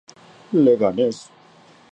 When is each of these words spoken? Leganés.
Leganés. 0.65 1.17